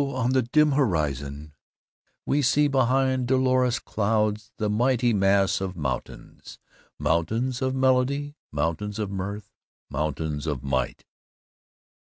[0.00, 1.52] on the dim horizon
[2.24, 6.58] we see behind dolorous clouds the mighty mass of mountains
[6.98, 9.52] mountains of melody, mountains of mirth,
[9.90, 11.04] mountains of might!"